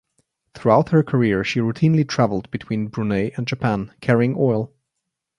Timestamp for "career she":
1.03-1.59